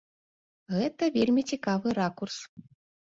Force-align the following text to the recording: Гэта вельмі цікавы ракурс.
Гэта 0.77 1.09
вельмі 1.17 1.43
цікавы 1.51 1.93
ракурс. 1.99 2.39